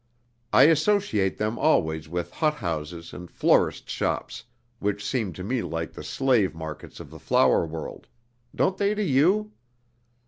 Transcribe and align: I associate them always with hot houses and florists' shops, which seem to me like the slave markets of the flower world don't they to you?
I 0.51 0.63
associate 0.63 1.37
them 1.37 1.59
always 1.59 2.09
with 2.09 2.31
hot 2.31 2.55
houses 2.55 3.13
and 3.13 3.29
florists' 3.29 3.91
shops, 3.91 4.45
which 4.79 5.05
seem 5.05 5.31
to 5.33 5.43
me 5.43 5.61
like 5.61 5.93
the 5.93 6.03
slave 6.03 6.55
markets 6.55 6.99
of 6.99 7.11
the 7.11 7.19
flower 7.19 7.67
world 7.67 8.07
don't 8.55 8.79
they 8.79 8.95
to 8.95 9.03
you? 9.03 9.51